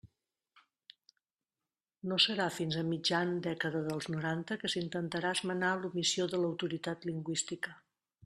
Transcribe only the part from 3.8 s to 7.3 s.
dels noranta que s'intentarà esmenar l'omissió de l'autoritat